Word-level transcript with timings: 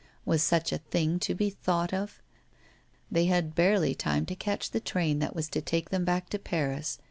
Was 0.25 0.41
such 0.41 0.71
a 0.71 0.79
thing 0.79 1.19
to 1.19 1.35
be 1.35 1.51
thought 1.51 1.93
of? 1.93 2.23
They 3.11 3.25
had 3.25 3.53
barely 3.53 3.93
time 3.93 4.25
to 4.25 4.35
catch 4.35 4.71
the 4.71 4.79
train 4.79 5.19
that 5.19 5.35
was 5.35 5.47
to 5.49 5.61
take 5.61 5.91
them 5.91 6.05
back 6.05 6.27
to 6.29 6.39
Paris. 6.39 6.97